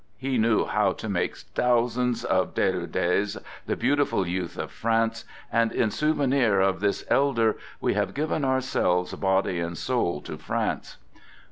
[0.17, 5.71] He knew how to make thousands of De rouledes, the beautiful youth of France, and
[5.71, 10.97] in sou venir of" this elder," we have given ourselves body and soul to France.